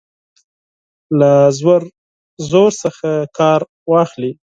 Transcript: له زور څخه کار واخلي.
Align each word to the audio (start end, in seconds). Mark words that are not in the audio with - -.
له 1.19 1.31
زور 2.49 2.71
څخه 2.81 3.09
کار 3.37 3.61
واخلي. 3.91 4.31